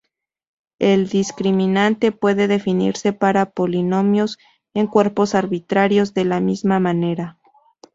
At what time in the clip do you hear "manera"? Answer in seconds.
6.79-7.37